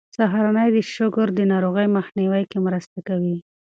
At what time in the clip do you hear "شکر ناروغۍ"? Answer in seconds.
0.95-1.87